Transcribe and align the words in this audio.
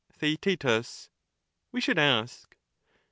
Theaetetus, 0.17 1.09
We 1.71 1.79
should 1.79 1.99
ask. 1.99 2.55